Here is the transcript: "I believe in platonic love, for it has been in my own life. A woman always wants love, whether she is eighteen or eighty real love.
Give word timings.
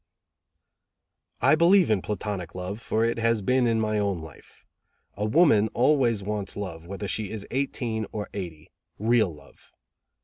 "I 1.41 1.53
believe 1.53 1.91
in 1.91 2.01
platonic 2.01 2.55
love, 2.55 2.81
for 2.81 3.05
it 3.05 3.19
has 3.19 3.43
been 3.43 3.67
in 3.67 3.79
my 3.79 3.99
own 3.99 4.19
life. 4.19 4.65
A 5.15 5.25
woman 5.25 5.69
always 5.75 6.23
wants 6.23 6.57
love, 6.57 6.87
whether 6.87 7.07
she 7.07 7.29
is 7.29 7.45
eighteen 7.51 8.07
or 8.11 8.27
eighty 8.33 8.71
real 8.97 9.31
love. 9.31 9.71